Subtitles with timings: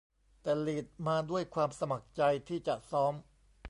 [0.41, 3.13] แต่ลีดมาด้วยความสมัครใจที่จะซ้อม